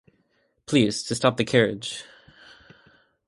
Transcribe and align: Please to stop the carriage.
Please 0.65 1.03
to 1.03 1.13
stop 1.13 1.37
the 1.37 1.45
carriage. 1.45 2.03